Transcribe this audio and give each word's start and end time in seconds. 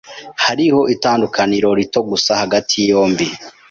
Hariho 0.45 0.79
itandukaniro 0.95 1.69
rito 1.79 1.99
gusa 2.09 2.31
hagati 2.41 2.75
yombi. 2.89 3.27